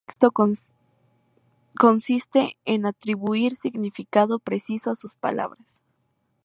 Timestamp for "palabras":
5.13-5.83